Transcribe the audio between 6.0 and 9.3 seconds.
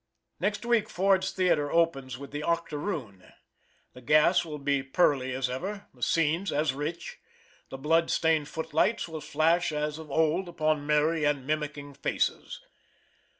scenes as rich. The blood stained foot lights will